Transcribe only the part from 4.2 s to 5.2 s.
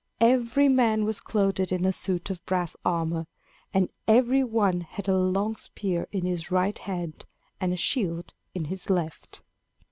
one had a